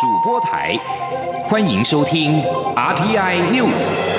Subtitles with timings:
[0.00, 0.78] 主播台，
[1.44, 2.42] 欢迎收听
[2.74, 4.09] RPI News。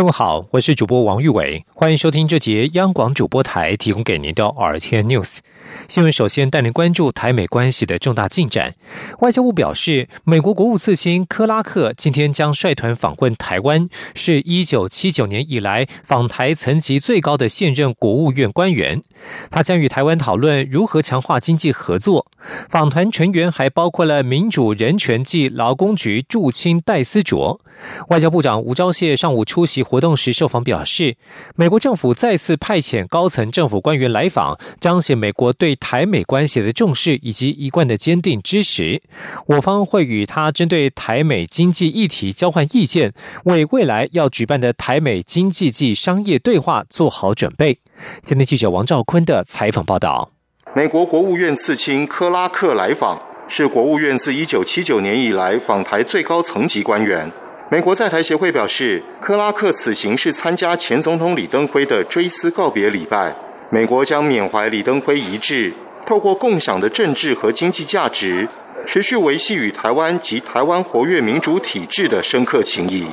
[0.00, 5.40] 各位好，我是主播王玉伟，欢迎收听这节央广主播台提供给您的 RT News
[5.88, 6.10] 新闻。
[6.10, 8.74] 首先带您关注台美关系的重大进展。
[9.18, 19.02] 外交部表示，美国国务次卿克拉克今天将率团访问台湾，是一九七九年以来访台层级最高的现任国务院官员。
[19.50, 22.26] 他将与台湾讨论如何强化经济合作。
[22.70, 27.60] 访团成员还包括了民主人权暨劳工局驻青戴思卓。
[28.08, 29.84] 外交部长吴钊燮上午出席。
[29.90, 31.16] 活动时受访表示，
[31.56, 39.02] 美国政府再次派遣高层政府官员来访，彰显美国对台美关系的重视以及一贯的坚定支持。
[39.48, 43.12] 我方会与他针对台美经济议题交换意见，
[43.46, 47.80] 为未来要举办的台美经济暨商业对话做好准备。
[48.22, 50.30] 今天记者王兆坤的采访报道：
[50.72, 57.28] 美国国务院次卿克拉克来访，是国务院自一九七九年以来访台最高层级官员。
[57.72, 63.32] 美国在台协会表示，克拉克此行是参加前总统李登辉的追思告别礼拜。
[63.70, 65.72] 美国将缅怀李登辉遗志，
[66.04, 68.48] 透过共享的政治和经济价值，
[68.84, 73.06] 持续维系与台湾及台湾活跃民主体制的深刻情谊。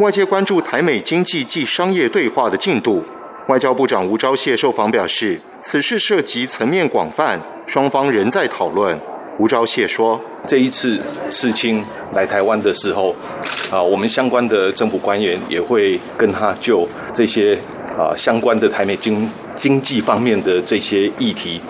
[0.00, 3.02] 外界关注台美经济及商业对话的进度。
[3.48, 9.00] 外交部长吴钊燮受访表示，此事涉及层面广泛，双方仍在讨论。
[9.38, 10.98] 吴钊燮说：“这一次
[11.30, 11.84] 世青
[12.14, 13.14] 来台湾的时候，
[13.70, 17.54] 啊，我们相关的政府官员也会跟他就这些
[17.98, 21.60] 啊相关的台美经经济方面的这些议题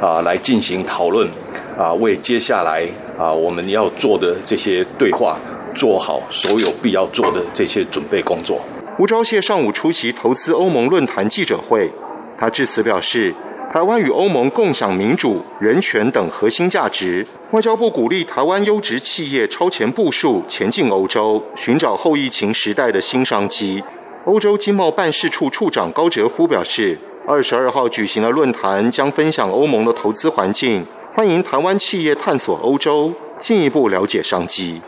[0.00, 1.28] 啊来进行讨论，
[1.76, 2.86] 啊，为接下来
[3.18, 5.36] 啊我们要做的这些对话
[5.74, 8.60] 做好所有必要做的这些准备工作。”
[9.00, 11.90] 吴钊燮上午出席投资欧盟论坛记者会，
[12.38, 13.34] 他致辞表示。
[13.76, 17.26] 台湾与欧盟共享民主、人权等核心价值。
[17.50, 23.84] 外交部鼓励台湾优质企业超前部署，前进欧洲，寻找后疫情时代的新商机。
[24.24, 30.82] 欧洲经贸办事处处长高哲夫表示，二十二号举行的论坛将分享欧盟的投资环境，
[31.12, 34.80] 欢迎台湾企业探索欧洲，进一步了解商机。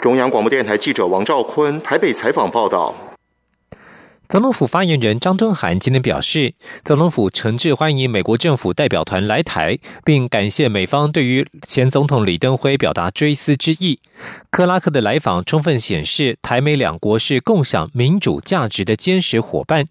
[0.00, 2.94] 中央广播电台记者王兆坤台北采访报道。
[4.28, 6.54] 总统府发言人张敦涵今天表示，
[6.84, 14.00] 总统府诚挚欢迎美国政府代表团来台，并感谢美方对于前总统李登辉表达追思之意。
[14.50, 19.86] 克拉克的来访充分显示，台美两国是共享民主价值的坚实伙伴。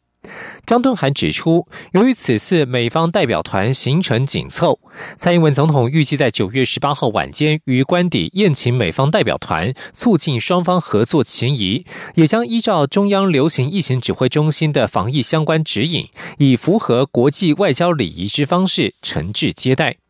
[0.65, 4.79] 张敦涵指出，由于此次美方代表团行程紧凑，
[5.15, 11.85] 蔡英文总统预计在九月十八号晚间于官邸宴请美方代表团，促进双方合作情谊，
[12.15, 20.04] 也将依照中央流行疫情指挥中心的防疫相关指引，以符合国际外交礼仪之方式诚挚接待。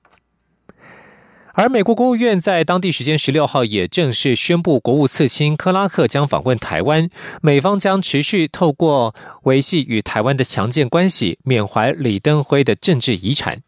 [1.57, 7.09] 而美国国务院在当地时间十六号也正式宣布，国务次卿克拉克将访问台湾，
[7.41, 13.61] 美方将持续透过维系与台湾的强健关系，缅怀李登辉的政治遗产。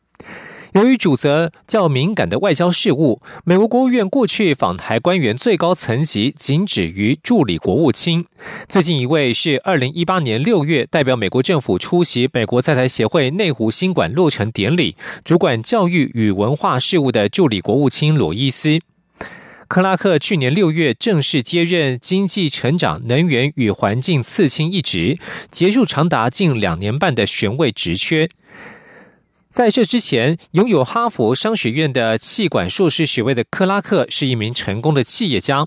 [0.78, 8.28] 由于主责较敏感的外交事务，美国国务院过去访台官员最高层级仅止于助理国务卿。
[8.70, 14.96] 最近一位是二零一八年六月代表美国政府出席美国在台协会内湖新馆落成典礼，
[15.26, 18.80] 主管教育与文化事务的助理国务卿罗伊斯。
[19.68, 25.18] 克拉克去年六月正式接任经济成长、能源与环境次卿一职，
[25.50, 28.30] 结束长达近两年半的悬位职缺。
[29.58, 35.66] 在这之前，拥有哈佛商学院的气管硕士学位的克拉克是一名成功的企业家。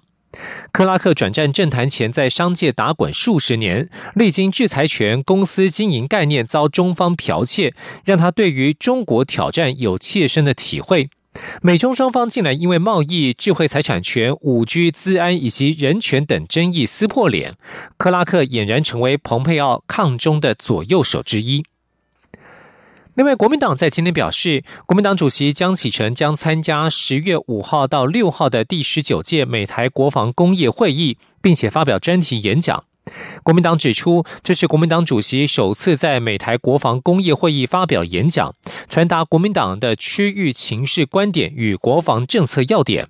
[0.70, 7.74] 克拉克转战政坛前，在商界打滚数十年，历经制裁权、公司经营概念遭中方剽窃，
[8.04, 11.10] 让他对于中国挑战有切身的体会。
[11.60, 17.56] 美中双方竟然因为贸易、智慧财产权、五 G、资安以及人权等争议撕破脸，
[17.98, 21.64] 克拉克俨然成为蓬佩奥抗中的左右手之一。
[23.14, 32.84] 另外，国民党在今天表示，国民党主席江启臣将参加十月五号到六号的第十九届美台国防工业会议，并且发表专题演讲。
[33.42, 38.54] 国民党指出，这是国民党主席首次在美台国防工业会议发表演讲，
[38.88, 43.08] 传达国民党的区域情势观点与国防政策要点。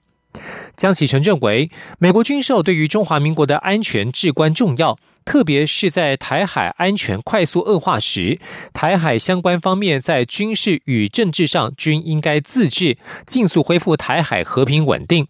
[0.77, 4.99] 江启臣认为，美国军售对于中华民国的安全至关重要。
[5.23, 8.41] 特别是在台海安全快速恶化时，
[8.73, 12.97] 台海相关方面在军事与政治上均应该自治，
[13.27, 15.29] 尽速恢复台海和平稳定。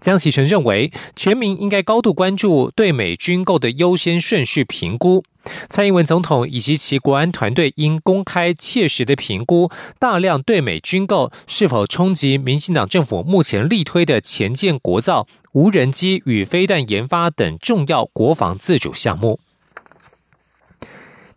[0.00, 5.24] 江启臣认为，全民应该高度关注对美军购的优先顺序评估。
[5.70, 19.40] 蔡英文总统以及其国安团队应公开切实的评估大量对美军购是否冲击民进党政府目前力推的前建国造、无人机与飞弹研发等重要国防自主项目。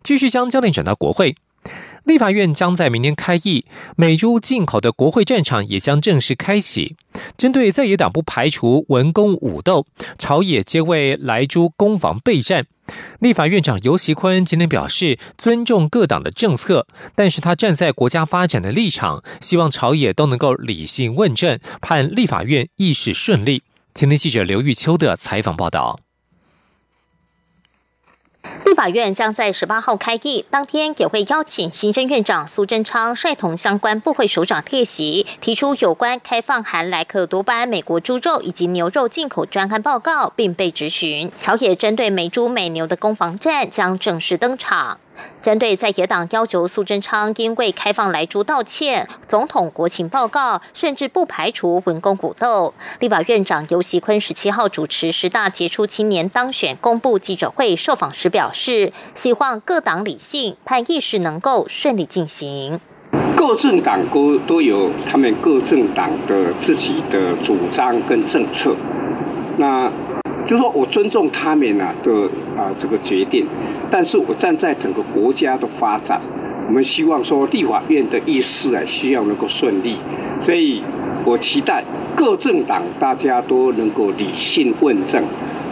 [0.02, 1.36] 继续将焦点转到国会。
[2.04, 3.64] 立法院将在明天开议，
[3.96, 6.96] 美猪进口的国会战场也将正式开启。
[7.36, 9.86] 针对在野党不排除文攻武斗，
[10.18, 12.66] 朝野皆为莱猪攻防备战。
[13.20, 23.62] 立法院长游锡坤今天表示，尊重各党的政策，但是他站在国家发展的立场，希望朝野都能够理性问政，盼立法院议事顺利。
[23.94, 26.03] 今天记者刘玉秋的采访报道。
[28.64, 41.30] 立法院将在十八号开议，当天也会邀请行政院长苏贞昌率同相关部会首长列席，提出有关开放含莱克多巴胺美国猪肉以及牛肉进口专案报告，并被质询。
[41.40, 44.98] 朝野针对美猪美牛的攻防战将正式登场。
[45.42, 62.80] 针对在野党要求苏贞昌因为开放来猪道歉、总统国情报告，甚至不排除文攻武斗，立法院长游锡坤十七号主持十大杰出青年当选公布记者会受访时表示，希望各党理性，盼议事能够顺利进行。
[63.36, 68.74] 各政党都都有他们各政党的自己的主张跟政策，
[69.58, 69.90] 那。
[70.46, 72.12] 就说我尊重他们呐的
[72.54, 73.48] 啊这个决定，
[73.96, 76.20] 但是我站在整个国家的发展，
[76.66, 79.96] 我们希望说立法院的议事啊需要能够顺利，
[80.42, 80.82] 所以
[81.24, 81.84] 我期待
[82.16, 85.22] 各政党大家都能够理性问政，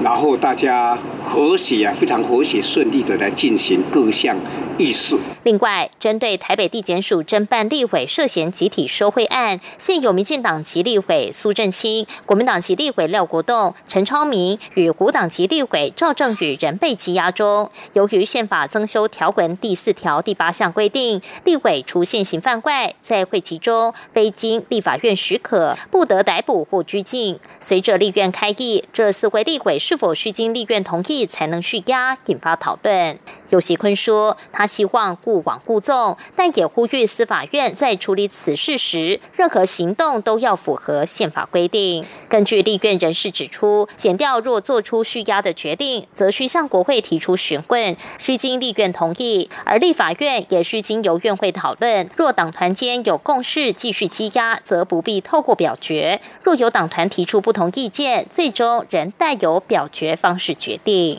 [0.05, 0.97] 然后大家
[1.33, 4.37] 和谐啊非常和谐顺利的来进行各项。
[4.79, 5.15] 议事。
[5.45, 17.71] 另外，针对台北地检署侦办立委涉嫌集体收贿案，现有民进党籍立委苏振清、国民党籍立委廖国栋、陈超明与古党籍立委赵正宇仍被羁押中。
[17.93, 27.39] 由于宪法增修条文第四条第八项规定，立委除现行犯外，在会期中非经立法院许可，不得逮捕或拘禁。
[27.61, 33.17] 随着立院开议，这四位立委是否需经立院同意才能续押，引发讨论。
[33.51, 34.67] 尤锡坤说，他。
[34.73, 42.03] 希望顾往顾纵，但也呼吁司法院在处理此事时，任何行动都要符合宪法规定。
[42.27, 52.09] 根据立院人士指出，检调若做出续押的决定，则需向国会提出询问，需经立院同意；而立法院也需经由院会讨论。
[52.17, 61.12] 若党团间有共识继续羁押，则不必透过表决；若有党团提出不同意见，最终仍带有表决方式决定。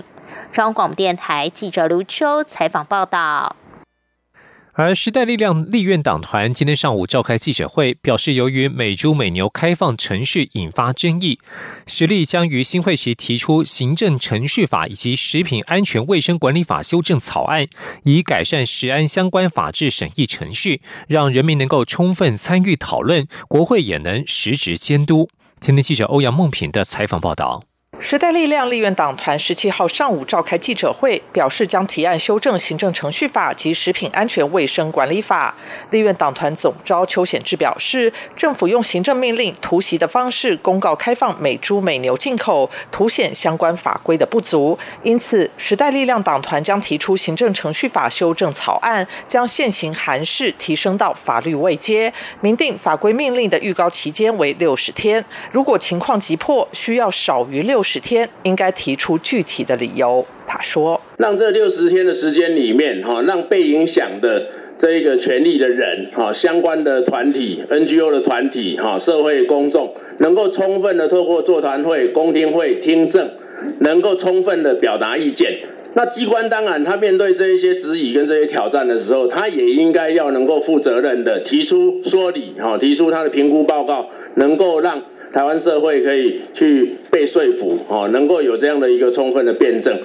[0.51, 3.55] 中央广电台记者卢秋采访报道。
[4.75, 11.37] 而时代力量立院党团今天上午召开记者会，表示由于美猪美牛开放程序引发争议，
[11.85, 17.67] 实力将于新会期提出行政程序法以及食品安全卫生管理法修正草案，
[18.01, 25.29] 以改善食安相关法制审议程序，让人民能够充分参与讨论，国会也能实质监督。
[25.59, 27.65] 今天记者欧阳梦平的采访报道。
[27.99, 35.55] 时代力量立院党团十七号上午召开记者会，表示将提案修正行政程序法及食品安全卫生管理法。
[35.91, 44.77] 立院党团总召邱显志表示，政府用行政命令突袭的方式公告开放美猪美牛进口，凸显相关法规的不足。
[45.03, 55.23] 因此，时代力量党团将提出行政程序法修正草案，将现行函释提升到法律位阶，明定法规命令的预告期间为六十天。
[55.51, 57.82] 如果情况急迫，需要少于六。
[57.83, 60.25] 十天应该提出具体的理由。
[60.47, 64.43] 他说：“让这六十天的时间里面，哈，让被影响的
[64.77, 73.27] 这一个权利的人，哈，相关的团体、NGO 的团体，哈，社会公众，能够充分的透过座谈会、公听会听证，
[73.79, 75.57] 能够充分的表达意见。
[75.95, 85.01] 那机关当然，他面对这一些质疑跟这些挑战的时候，他也应该要能够负责任的提出说理，哈，提出他的评估报告，能够让。”
[85.33, 89.99] 台湾社会可以去被说服，哦，能够有这样的一个充分的辩证。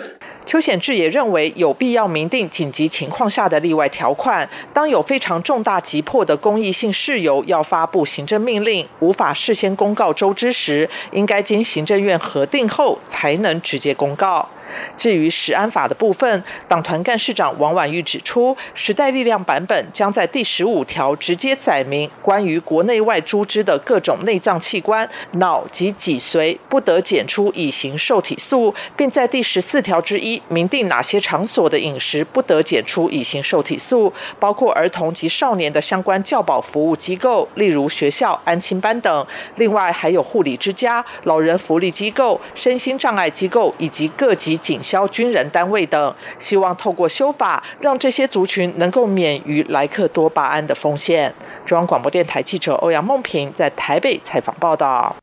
[0.46, 14.48] 邱显志也认为有必要明定紧急情况下的例外条款，当有非常重大急迫的公益性事由要发布行政命令，无法事先公告周知时，应该经行政院核定后才能直接公告。
[14.96, 39.26] 至于食安法的部分，党团干事长王婉玉指出，时代力量版本将在第十五条直接载明关于国内外猪只的各种内脏器官、脑及脊髓不得检出乙型受体素，并在第十四条之一明定哪些场所的饮食不得检出乙型受体素，包括儿童及少年的相关教保服务机构，例如学校、安亲班等。
[39.56, 46.14] 另外还有护理之家、老人福利机构、身心障碍机构以及各级警消军人单位等。
[46.38, 51.32] 希望透过修法，让这些族群能够免于莱克多巴胺的风险。
[51.64, 55.16] 中央广播电台记者欧阳梦平在台北采访报道。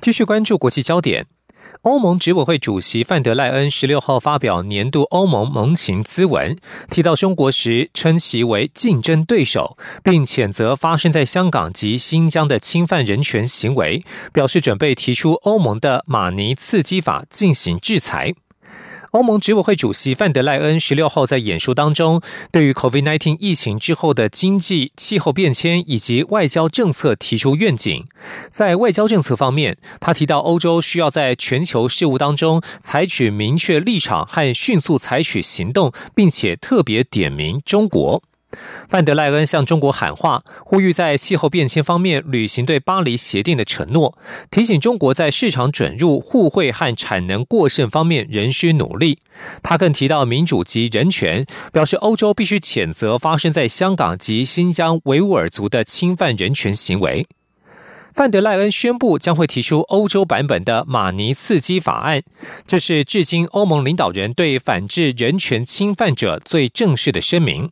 [0.00, 1.26] 继续关注国际焦点。
[1.80, 6.56] 欧盟执委会主席范德赖恩十六号发表年度欧盟盟情咨文，
[6.90, 18.34] 提到中国时称其为竞争对手，并谴责发生在香港及新疆的侵犯人权行为，表示准备提出欧盟的马尼刺激法进行制裁。
[19.12, 28.06] 欧盟执委会主席范德赖恩十六号在演说当中，对于 COVID-19 疫情之后的经济、气候变迁以及外交政策提出愿景。
[28.50, 38.22] 在外交政策方面，他提到欧洲需要在全球事务当中采取明确立场和迅速采取行动，并且特别点名中国。
[38.88, 44.18] 范德赖恩向中国喊话，呼吁在气候变迁方面履行对巴黎协定的承诺，
[44.50, 49.18] 提醒中国在市场准入、互惠和产能过剩方面仍需努力。
[49.62, 57.26] 他更提到民主及人权，表示欧洲必须谴责发生在香港及新疆维吾尔族的侵犯人权行为。
[58.14, 62.22] 范德赖恩宣布将会提出欧洲版本的马尼刺激法案，
[62.66, 67.70] 这是至今欧盟领导人对反制人权侵犯者最正式的声明。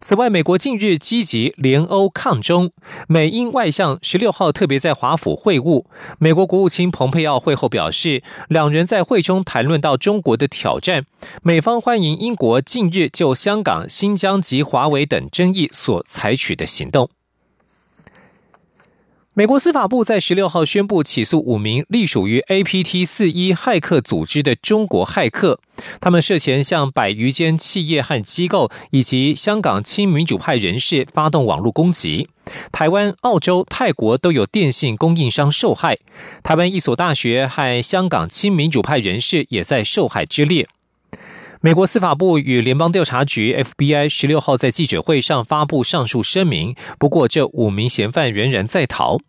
[0.00, 2.72] 此外，美国近日积极联欧抗中，
[3.08, 5.84] 美英外相十六号特别在华府会晤。
[6.18, 11.06] 美国国务卿蓬佩奥会后表示，两人在会中谈论到中国的挑战，
[11.42, 17.08] 美方欢迎英国近日就香港、新疆及华为等争议所采取的行动。
[19.34, 25.58] 美国司法部在十六号宣布起诉五名隶属于 APT 四一骇客组织的中国骇客，
[26.02, 32.28] 他们涉嫌向百余间企业和机构以及香港亲民主派人士发动网络攻击。
[32.70, 35.96] 台湾、澳洲、泰国都有电信供应商受害，
[36.44, 40.68] 台湾一所大学和香港亲民主派人士也在受害之列。
[41.64, 46.74] 美国司法部与联邦调查局 （FBI） 十六号在记者会上发布上述声明。
[46.98, 49.20] 不过，这五名嫌犯仍然在逃。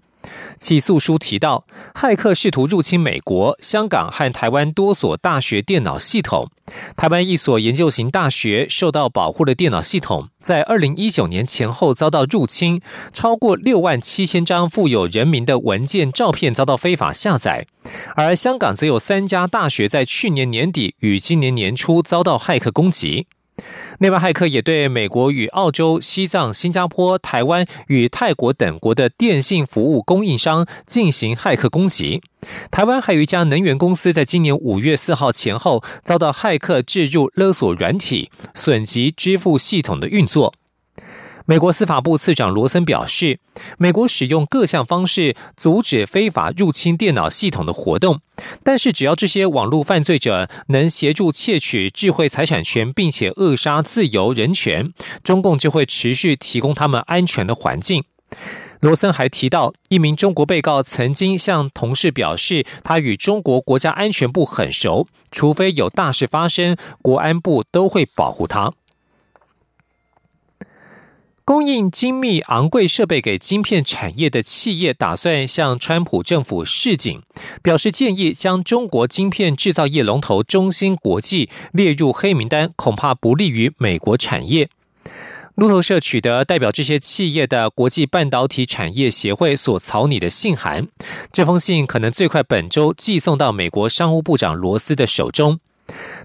[0.58, 6.50] 起诉书提到，骇客试图入侵美国、香港和台湾多所大学电脑系统。
[6.96, 17.68] 台湾一所研究型大学受到保护的电脑系统，在二零一九年前后遭到入侵，超过六万七千张富有人民的文件、照片遭到非法下载。
[18.16, 23.28] 而香港则有三家大学在去年年底与今年年初遭到骇客攻击。
[24.00, 32.22] 内外骇客也对美国与澳洲、西藏、新加坡、台湾与泰国等国的电信服务供应商进行骇客攻击。
[32.72, 40.54] 台湾还有一家能源公司在今年五月四号前后遭到骇客置入勒索软体，损及支付系统的运作。
[41.46, 43.40] 美国司法部次长罗森表示，
[43.78, 48.22] 美国使用各项方式阻止非法入侵电脑系统的活动，
[48.64, 58.06] 但是只要这些网络犯罪者能协助窃取智慧财产权，并且扼杀自由人权，中共就会持续提供他们安全的环境。
[58.80, 68.74] 罗森还提到，一名中国被告曾经向同事表示，他与中国国家安全部很熟，除非有大事发生，国安部都会保护他。
[71.46, 77.22] 供应精密昂贵设备给晶片产业的企业打算向川普政府示警，
[77.62, 84.70] 表示建议将中国晶片制造业龙头中芯国际列入黑名单，恐怕不利于美国产业。
[85.56, 90.88] 路透社取得代表这些企业的国际半导体产业协会所草拟的信函，
[91.34, 95.60] 这封信可能最快本周寄送到美国商务部长罗斯的手中。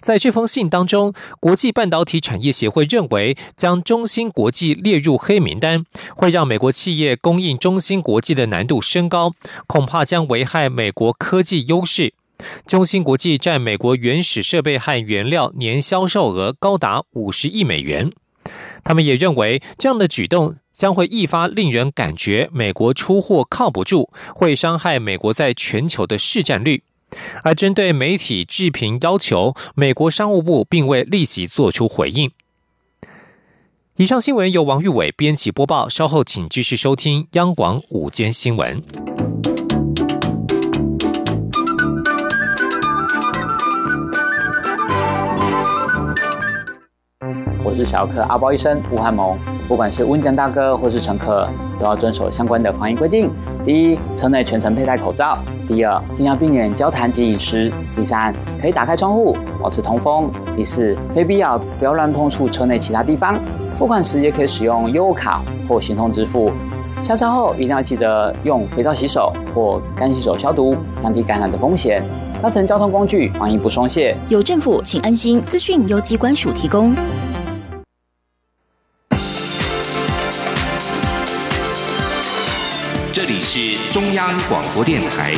[0.01, 5.85] 在这封信当中，国际半导体产业协会认为，将中芯国际列入黑名单，
[6.15, 9.35] 会让美国企业供应中芯国际的难度升高，
[9.67, 12.15] 恐怕将危害美国科技优势。
[12.67, 18.13] 中芯国际占美国原始设备和原料年销售额高达五十亿美元。
[18.85, 26.85] 他们也认为，这样的举动将会一发令人感觉美国出货靠不住，会伤害美国在全球的市占率。
[27.43, 32.31] 而针对媒体置评要求，美国商务部并未立即做出回应。
[33.97, 38.83] 以上新闻由王玉伟编辑播报，稍后请继续收听央广午间新闻。
[47.65, 49.37] 我是小客阿包医生吴汉蒙。
[49.67, 51.47] 不管是温江大哥或是乘客，
[51.79, 53.31] 都要遵守相关的防疫规定。
[53.67, 63.39] 第一，车内全程佩戴口罩；第二，尽量避免交谈及饮食；第三，可以打开窗户，保持通风；第四，非必要不要乱碰触车内其他地方。
[63.77, 66.51] 付款时也可以使用优卡或行动支付。
[67.03, 72.03] 下车后一定要记得用肥皂洗手或干洗手消毒，降低感染的风险。
[72.41, 74.17] 搭乘交通工具，防疫不松懈。
[74.29, 75.43] 有政府，请安心。
[75.43, 76.95] 资讯由机关署提供。
[83.93, 85.35] 中央广播电台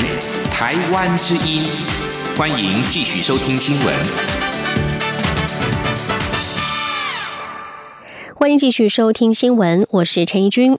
[0.51, 1.65] 台湾之音，
[2.37, 3.95] 欢迎继续收听新闻。
[8.35, 10.77] 欢迎继续收听新闻，我是陈怡君。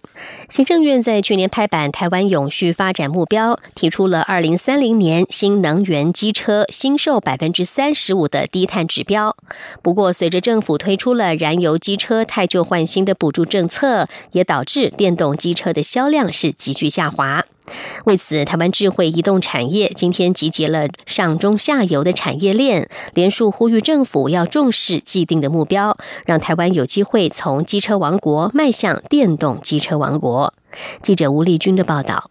[0.49, 9.37] 行政院在去年拍板台湾永续发展目标，提出了二零三零年新能源机车新售百分之三十五的低碳指标。
[9.81, 17.45] 不过，随着政府推出了燃油机车汰旧换新的补助政策，也导致电动机车的销量是急剧下滑。
[18.05, 30.53] 为此，台湾智慧移动产业今天集结了上中下游的产业链，联署呼吁政府要重视既定的目标，让台湾有机会从机车王国迈向电动机车王国。
[31.01, 32.25] 记者吴丽君的报道。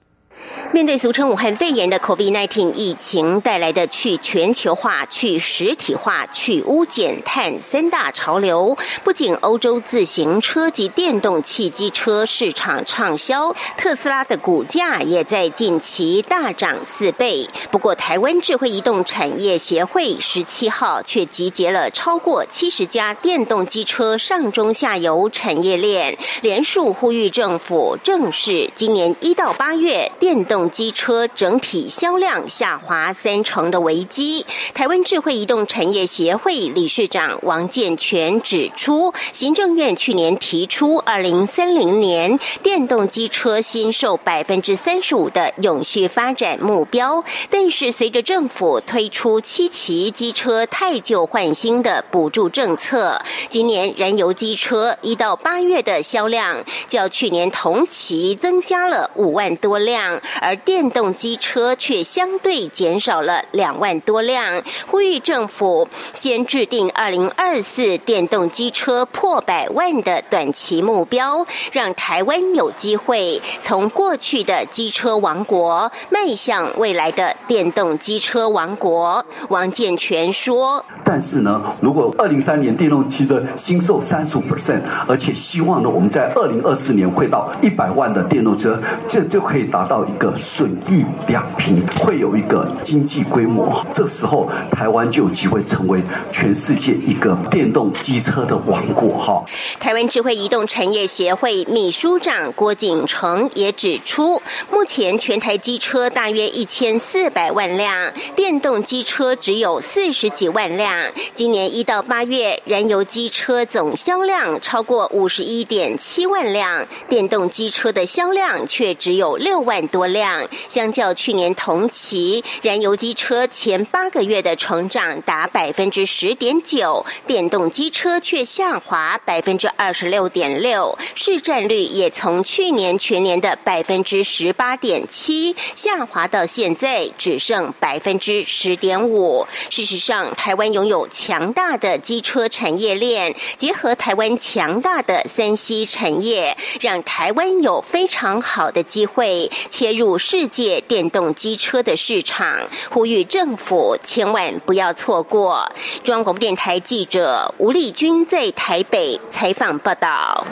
[0.73, 17.47] 面对俗称武汉肺炎的 COVID-19 疫情带来的去全球化、去实体化、去污减碳三大潮流，不仅欧洲自行车及电动汽机车市场畅销，特斯拉的股价也在近期大涨四倍。
[17.71, 30.30] 不过，台湾智慧移动产业协会十七号却集结了超过七十家电动机车上中下游产业链，连署呼吁政府正视今年一到八月电。
[30.31, 60.10] 电动机车整体销量下滑三成的危机，台湾智慧移动产业协会理事长王建全指出，行政院去年提出二零三零年电动机车新售百分之三十五的永续发展目标，但是随着政府推出七期机车太旧换新的补助政策，今年燃油机车一到八月的销量较去年同期增加了五万多辆。
[60.41, 79.25] 而电动机车却相对减少了两万多辆，呼吁政府先制定二零二四电动机车破百万的短期目标，让台湾有机会从过去的机车王国迈向未来的电动机车王国。
[79.49, 99.45] 王建全说：“但是呢，如果二零三年电动汽车新售三十五 percent，而且希望呢，我们在二零二四年会到一百万的电动车，这就可以达到。”一个损益两平，会有一个经济规模，这时候台湾就有机会成为全世界一个电动机车的王国哈。
[99.79, 110.91] 台湾智慧移动产业协会秘书长郭景成也指出，目前全台机车大约一千四百万辆，电动机车只有四十几万辆。
[111.35, 120.11] 今年一到八月，燃油机车总销量超过五十一点七万辆，电动机车的销量却只有六万多。
[120.11, 139.47] 辆相较去年同期，燃油机车前八个月的成长达百分之十点九，电动机车却下滑百分之二十六点六，市占率也从去年全年的百分之十八点七下滑到现在只剩百分之十点五。
[139.71, 149.49] 事实上，台湾拥有强大的机车产业链，结合台湾强大的三 C 产业，让台湾有非常好的机会
[149.81, 150.19] 切入。
[150.19, 152.59] 世界电动机车的市场，
[152.91, 155.73] 呼吁政府千万不要错过。
[156.05, 160.47] 中央广播电台记者吴丽君在台北采访报道。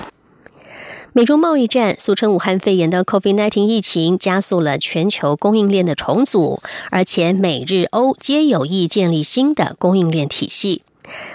[1.12, 10.80] 美中贸易战，俗称武汉肺炎的 COVID-19 疫情，加速了全球供应链的重组，而且美日欧皆有意建立新的供应链体系。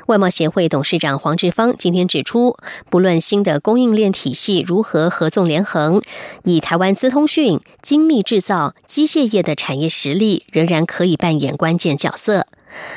[0.08, 2.58] 外贸协会董事长黄志芳今天指出，
[2.90, 6.02] 不论新的供应链体系如何合纵连横，
[6.44, 12.48] 以台湾资通讯、精密制造、机械业的产业实力，仍然可以扮演关键角色。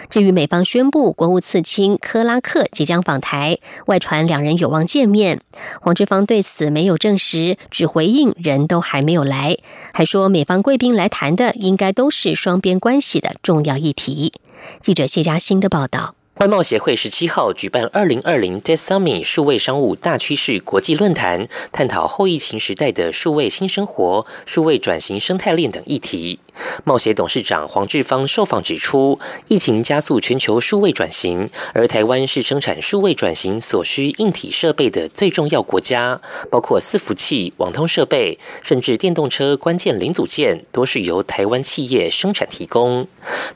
[0.08, 5.42] 至于美方宣布国务次卿克拉克即将访台，外传两人有望见面，
[5.82, 9.58] 黄志芳对此没有证实，只回应人都还没有来，
[9.92, 14.32] 还说美方贵宾来谈的应该都是双边关系的重要议题。
[14.80, 16.14] 记者谢佳欣的报道。
[16.38, 26.38] 外贸协会十七号举办二零二零 Desumi 数位商务大趋势国际论坛，探讨后疫情时代的数位新生活、数位转型生态链等议题。
[26.84, 43.06] 冒协董事长黄志芳受访指出，疫情加速全球数位转型，而台湾是生产数位转型所需硬体设备的最重要国家，包括伺服器、网通设备，甚至电动车关键零组件，都是由台湾企业生产提供。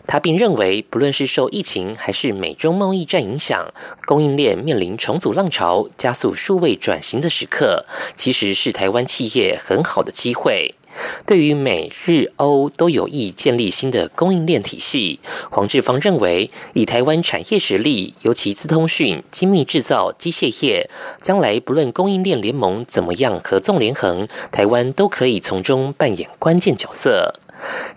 [0.06, 3.72] 他并认为，不论是受疫情还是美中贸易战影响，
[4.06, 7.84] 供应链面临重组浪潮、加速数位转型的时刻，
[8.14, 10.74] 其实是台湾企业很好的机会。
[11.26, 20.88] 对于美日欧都有意建立新的供应链体系，黄志芳认为，以台湾产业实力，尤其资通讯、精密制造、机械业，
[21.20, 27.35] 将来不论供应链联盟怎么样合纵连横，台湾都可以从中扮演关键角色。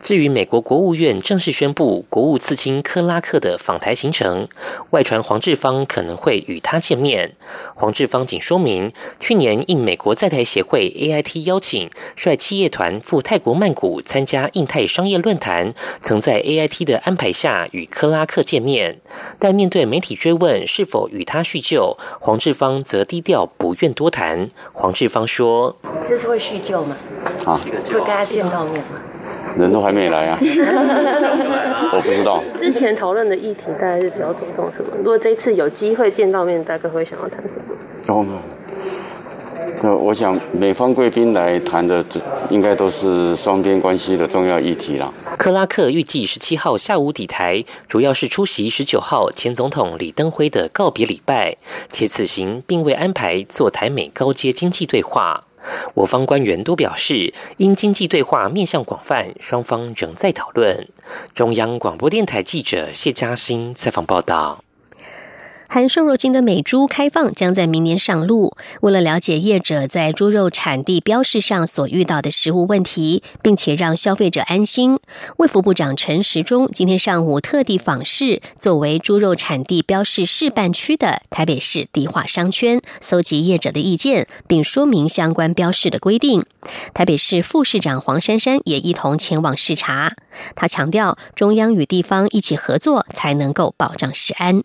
[0.01, 4.47] 至于美国国务院正式宣布国务次卿克拉克的访台行程，
[4.91, 7.33] 外传黄志芳可能会与他见面。
[7.75, 18.99] 黄志芳仅说明，去年应美国在台协会 AIT 邀请，率企业团赴泰国曼谷参加印太商业论坛，曾在 AIT 的安排下与克拉克见面。
[19.39, 24.49] 但面对媒体追问是否与他叙旧，黄志芳则低调不愿多谈。
[24.73, 26.97] 黄志芳说：“这次会叙旧吗？
[27.45, 28.99] 啊，会跟他见到面吗？”
[29.57, 30.37] 人都还没来啊，
[31.91, 32.41] 我不知道。
[32.59, 34.95] 之前讨论的议题大概是比较着重什么？
[34.97, 37.75] 如果这一次有机会见到面，大概会想要谈什么？
[38.07, 38.25] 哦，
[39.83, 42.03] 那我想美方贵宾来谈的，
[42.49, 45.13] 应该都是双边关系的重要议题了。
[45.37, 51.57] 克拉克预计十七号下午抵台，主要是出席十九号前总统李登辉的告别礼拜，
[51.89, 55.43] 且此行并未安排做台美高阶经济对话。
[55.93, 60.87] 我方官员都表示，因经济对话面向广泛，双方仍在讨论。
[61.33, 64.63] 中央广播电台记者谢嘉欣采访报道。
[65.73, 68.55] 含瘦肉精的美猪开放将在明年上路。
[68.81, 74.99] 为了了解业者在猪肉产地标示上所遇到的食物问题，并且让消费者安心，
[75.37, 86.45] 卫福部长陈时中今天上午特地访视作为猪肉产地标示示范区的台北市迪化商圈，搜集业者的意见，并说明相关标示的规定。
[86.93, 90.13] 台北市副市长黄珊珊也一同前往视察。
[90.55, 94.61] 他强调，中央与地方一起合作，才能够保障食安。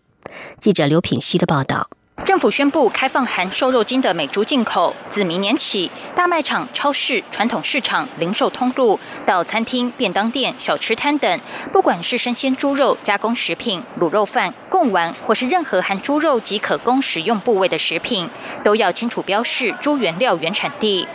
[0.57, 1.89] 记者刘品熙的报道。
[2.25, 11.39] 政府宣布开放含瘦肉精的美猪进口，自明年起，大卖场、超市、传统市场、零售通路到餐厅、便当店、小吃摊等，
[11.71, 18.29] 不管是生鲜猪肉、加工食品、卤肉饭、贡丸，或是任何含猪肉及可供食用部位的食品，
[18.65, 21.07] 都要清楚标示猪原料原产地。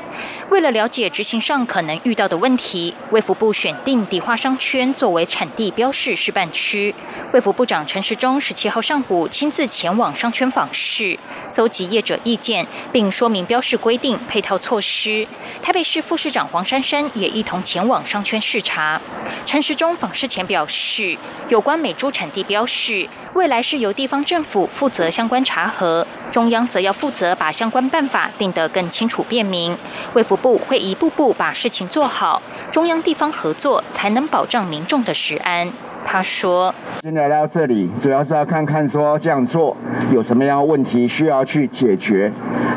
[0.50, 6.94] 为了了解执行上可能遇到的问题，卫福部选定迪化商圈作为产地标示示范区。
[7.32, 15.26] 卫福部长陈时中十七号上午亲自前往商圈访视，搜集业者意见，并说明标示规定、配套措施。
[15.62, 19.00] 台北市副市长黄珊珊也一同前往商圈视察。
[19.46, 21.16] 陈时中访视前表示，
[21.48, 29.76] 有关美猪产地标示，未来是由地方政府负责相关查核，中央则要负责把相关办法定得更清楚便民。
[30.12, 32.42] 卫福部会一步步把事情做好，
[32.72, 35.72] 中央地方合作才能保障民众的食安。
[36.04, 39.76] 他说：“今天来到这里，主要是要看看说这样做
[40.12, 42.30] 有什么样的问题需要去解决。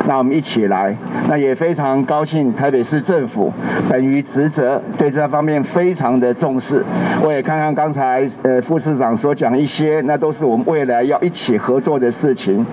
[0.06, 0.96] 那我们一起来，
[1.28, 3.52] 那也非常高兴台北市政府
[3.88, 6.82] 本于职责，对这方面非常的重视。
[7.22, 12.64] 我也看看刚才呃副市长所讲一些，那都是我们未来要一起合作的事情。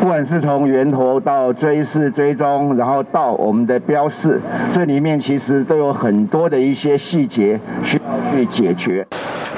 [0.00, 4.40] 不管是从源头到追视追踪，然后到我们的标示，
[4.72, 9.06] 这里面其实都有很多的一些细节需要去解决。”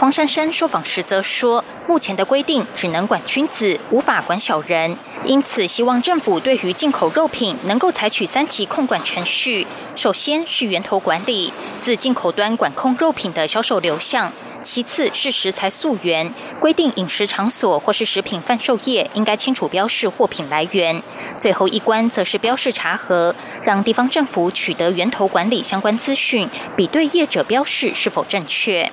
[0.00, 9.66] 黄珊珊受访时则说，目前的规定只能管君子，无法管小人，因此希望政府对于进口肉品能够采取三级控管程序。
[9.94, 14.32] 首先是源头管理，自进口端管控肉品的销售流向；
[14.62, 21.00] 其次是食材溯源，规定饮食场所或是食品贩售业应该清楚标示货品来源；
[21.36, 28.90] 最后一关则是标示查核，让地方政府取得源头管理相关资讯，比对业者标示是否正确。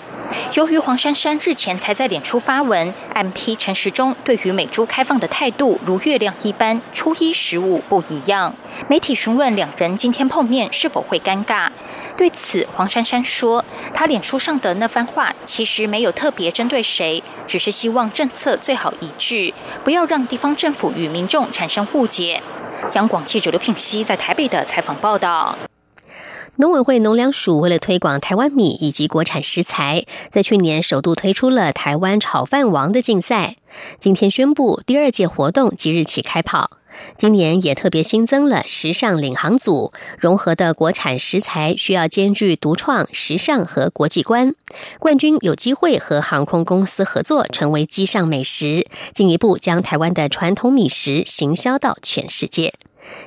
[0.53, 8.53] 由于黄珊珊日前才在脸书发文，，MP 陈时中对于美猪开放的态度如月亮一般，初一十五不一样。
[8.89, 11.69] 媒体询问两人今天碰面是否会尴尬，
[12.17, 19.53] 对此黄珊珊说，他脸书上的那番话其实没有特别针对谁，只是希望政策最好一致，
[19.83, 22.41] 不要让地方政府与民众产生误解。
[22.93, 25.55] 央广记者刘品熙在台北的采访报道。
[26.55, 33.57] 农委会农粮署为了推广台湾米以及国产食材，在去年首度推出了台湾炒饭王的竞赛。
[33.99, 36.71] 今天宣布第二届活动即日起开跑。
[37.15, 44.53] 今年也特别新增了时尚领航组，融合的国产食材需要兼具独创、时尚和国际观。
[44.99, 52.73] 冠军有机会和航空公司合作，成为机上美食，进一步将台湾的传统米食行销到全世界。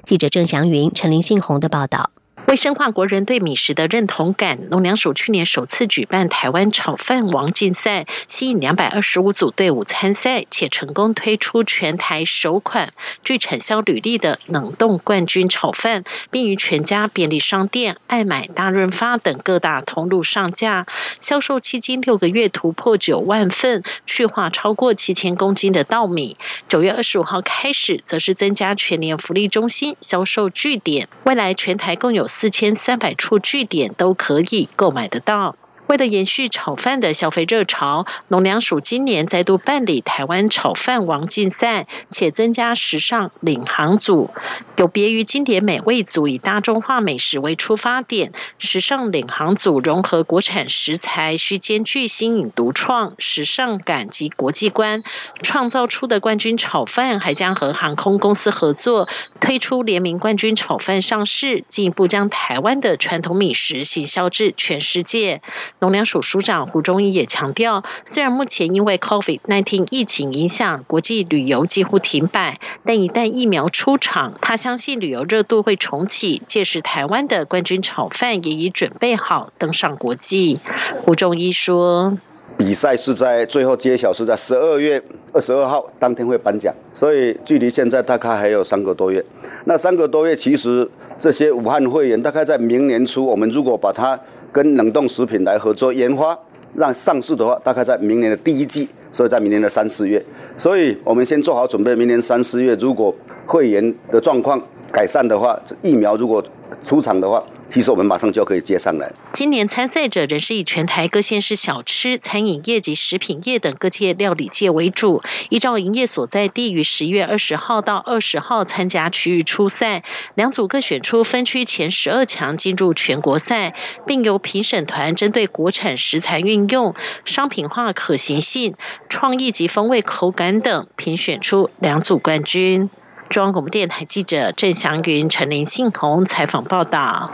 [0.04, 2.10] 记者郑祥云、陈林信宏的报道。
[2.46, 20.88] 为深化国人对米食的认同感，农粮署去年首次举办台湾炒饭王竞赛，吸引两百二十五组队伍参赛，且成功推出全台首款具产销履历的冷冻冠军炒饭，并于全家便利商店、爱买、大润发等各大通路上架。
[21.20, 26.36] 销售期间六个月突破九万份，去化超过七千公斤的稻米。
[26.66, 32.26] 九月二十五号开始，则是增加全年福利中心销售据点，未来全台共有。
[32.30, 35.56] 四千三百处据点都可以购买得到。
[35.90, 44.30] 为了延续炒饭的消费热潮，农粮署今年再度办理台湾炒饭王竞赛，且增加时尚领航组。
[44.76, 55.02] 有别于经典美味组以大众化美食为出发点，时尚领航组融合国产食材，需兼具新颖独创、时尚感及国际观，
[55.42, 59.08] 创造出的冠军炒饭还将和航空公司合作，
[59.40, 65.42] 推出联名冠军炒饭上市，进一步将台湾的传统美食行销至全世界。
[65.80, 76.42] 农粮署署长胡忠义也强调，虽然目前因为 COVID-19 疫情影响，国际旅游几乎停摆，但一旦疫苗出场，他相信旅游热度会重启。
[76.46, 80.58] 届时，台湾的冠军炒饭也已准备好登上国际。
[81.02, 82.18] 胡忠义说
[82.60, 89.24] ：“比赛是在最后揭晓是在十二月二十二号当天会颁奖，所以距离现在大概还有三个多月。
[89.64, 90.86] 那三个多月，其实
[91.18, 94.20] 这些武汉会员大概在明年初，我们如果把它。”
[94.52, 96.36] 跟冷冻食品来合作研发，
[96.74, 100.20] 让上市的话，大概在明年的第一季，所以在明年的三四月，
[100.56, 103.14] 所以我们先做好准备，明年三四月如果
[103.46, 106.44] 会员的状况改善的话，疫苗如果
[106.84, 107.40] 出厂的话。
[107.70, 109.12] 其实我们马上就可以接上来。
[109.32, 115.22] 今年参赛者仍是以全台各县市小吃、餐饮业及食品业等各界料理界为主。
[115.48, 120.02] 依照营业所在地，于十一月二十号到二十号参加区域初赛，
[120.34, 123.74] 两组各选出分区前十二强进入全国赛，
[124.06, 128.74] 并由评审团针对国产食材运用、商品化可行性、
[129.08, 132.90] 创意及风味口感等，评选出两组冠军。
[133.28, 137.30] 中央广播电台记者郑祥云、陈林信宏采访报道。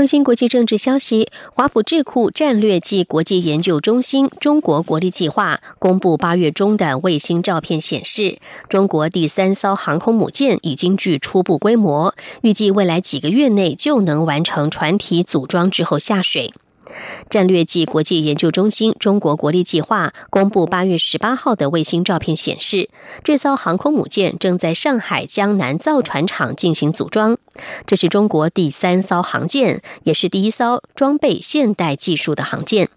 [0.00, 8.38] 关心国际政治消息，华府智库战略暨国际研究中心中国国力计划公布八月中的卫星照片显示，
[8.70, 16.54] 中国第三艘航空母舰已经具初步规模，预计未来几个月内就能完成船体组装之后下水。
[17.28, 22.88] 战略暨国际研究中心中国国力计划公布八月十八号的卫星照片显示，
[23.22, 27.38] 这艘航空母舰正在上海江南造船厂进行组装。
[27.86, 32.88] 这是中国第三艘航舰，也是第一艘装备现代技术的航舰。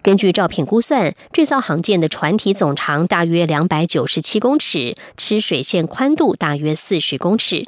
[0.00, 7.66] 根据照片估算，这艘航舰的船体总长大约两百九十七公尺，吃水线宽度大约四十公尺。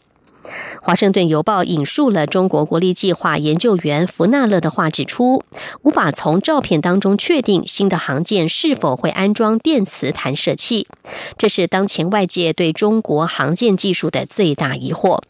[0.81, 5.43] 华盛顿邮报引述了中国国力计划研究员福纳勒的话，指出
[5.83, 10.89] 无法从照片当中确定新的航舰是否会安装电磁弹射器，
[11.37, 15.21] 这是当前外界对中国航舰技术的最大疑惑。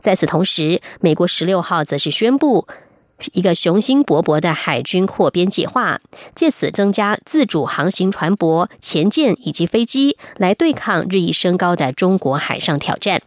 [0.00, 2.66] 在此同时，美国十六号则是宣布
[3.32, 6.00] 一个雄心勃勃的海军扩编计划，
[6.34, 13.22] 借此增加自主航行船舶、潜舰以及飞机，来对抗日益升高的中国海上挑战。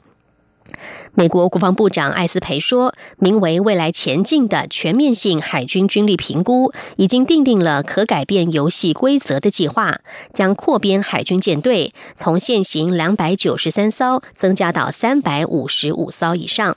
[1.13, 10.01] 美国国防部长艾斯培说：“名为‘未来前进’的全面性海军军力评估，已经定定了可改变游戏规则的计划，
[10.33, 16.75] 将扩编海军舰队，从现行两百九十三艘增加到三百五十五艘以上。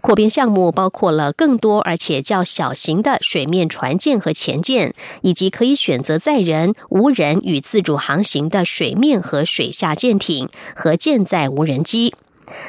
[0.00, 12.14] 扩编项目包括了更多而且较小型的水面船舰和潜舰，以及可以选择载人、无人与自主航行的水面和水下舰艇和舰载无人机。”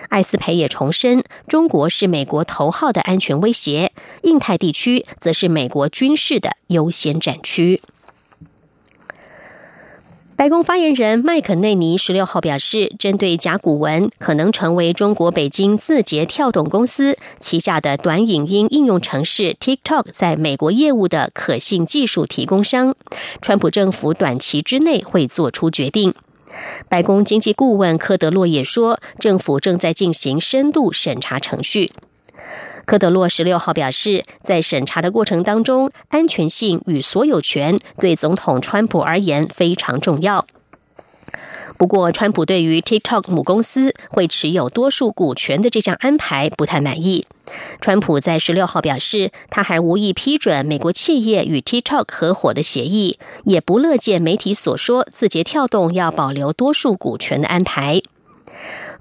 [0.09, 3.91] 艾斯培也重申，中国是美国头号的安全威胁，
[4.23, 7.81] 印太地区则是美国军事的优先战区。
[10.37, 22.95] 白宫发言人麦肯内尼十六号表示，针对甲骨文可能成为中国北京字节跳动公司旗下的短影音应用程式 TikTok 在美国业务的可信技术提供商，
[23.39, 26.15] 川普政府短期之内会做出决定。
[26.89, 31.91] 白宫经济顾问科德洛也说，政府正在进行深度审查程序。
[32.85, 40.45] 科德洛十六号表示，在审查的过程当中，安全性与所有权对总统川普而言非常重要。
[41.77, 47.25] 不过，川普对于 TikTok 母公司会持有多数股权的这项安排不太满意。
[47.79, 58.01] 川普在十六号表示，他还无意批准美国企业与 TikTok 合伙的协议，也不乐见媒体所说字节跳动要保留多数股权的安排。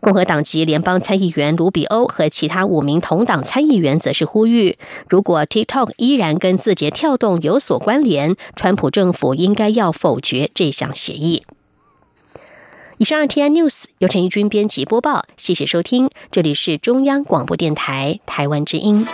[0.01, 11.43] 共和党籍联邦参议员卢比欧和其他五名同党参议员则是呼吁，如果 TikTok 依然跟字节跳动有所关联，川普政府应该要否决这项协议。
[13.01, 19.07] 以上是 T N News 由陈义军编辑播报，谢谢收听，这里是中央广播电台台湾之音。